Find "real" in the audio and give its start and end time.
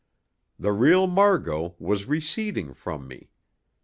0.73-1.05